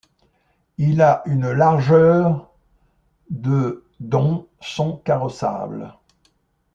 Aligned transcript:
Il 0.79 0.99
a 1.03 1.21
une 1.27 1.51
largeur 1.51 2.49
de 3.29 3.85
dont 3.99 4.47
sont 4.59 4.97
carrossables. 5.05 5.93